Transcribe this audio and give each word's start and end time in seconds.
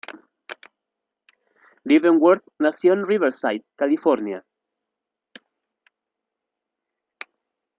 Leavenworth 1.83 2.41
nació 2.57 2.93
en 2.93 3.05
Riverside, 3.05 3.63
California. 3.75 4.43